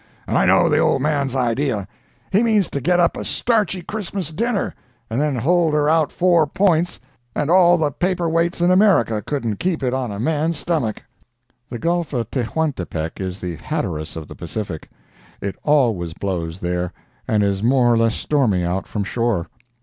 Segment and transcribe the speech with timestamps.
[0.25, 1.87] And I know the old man's idea:
[2.31, 4.73] he means to get up a starchy Christmas dinner,
[5.11, 6.99] and then hold her out four points,
[7.35, 11.03] and all the paper weights in America couldn't keep it on a man's stomach."
[11.69, 14.89] The Gulf of Tehuantepec is the Hatteras of the Pacific.
[15.39, 16.91] It always blows there,
[17.27, 19.49] and is more or less stormy out from shore.